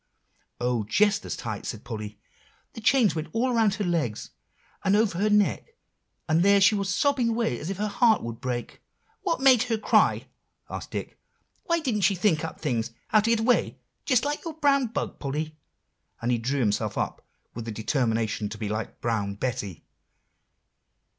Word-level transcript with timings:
"Oh! 0.59 0.83
just 0.85 1.23
as 1.25 1.35
tight," 1.37 1.63
said 1.67 1.83
Polly; 1.83 2.19
"the 2.73 2.81
chain 2.81 3.11
went 3.15 3.27
all 3.33 3.51
around 3.53 3.75
her 3.75 3.83
leg, 3.83 4.17
and 4.83 4.95
over 4.95 5.19
her 5.19 5.29
neck, 5.29 5.75
and 6.27 6.41
there 6.41 6.59
she 6.59 6.73
was 6.73 6.91
sobbing 6.91 7.29
away 7.29 7.59
as 7.59 7.69
if 7.69 7.77
her 7.77 7.87
heart 7.87 8.23
would 8.23 8.41
break." 8.41 8.81
"What 9.21 9.41
made 9.41 9.61
her 9.69 9.77
cry?" 9.77 10.25
asked 10.71 10.89
Dick. 10.89 11.19
"Why 11.65 11.81
didn't 11.81 12.01
she 12.01 12.15
think 12.15 12.43
up 12.43 12.59
things, 12.59 12.89
how 13.09 13.19
to 13.19 13.29
get 13.29 13.41
away, 13.41 13.77
just 14.03 14.25
like 14.25 14.43
your 14.43 14.55
brown 14.55 14.87
bug, 14.87 15.19
Polly?" 15.19 15.55
and 16.19 16.31
he 16.31 16.39
drew 16.39 16.61
himself 16.61 16.97
up 16.97 17.23
with 17.53 17.65
the 17.65 17.71
determination 17.71 18.49
to 18.49 18.57
be 18.57 18.69
like 18.69 19.01
Brown 19.01 19.35
Betty. 19.35 19.85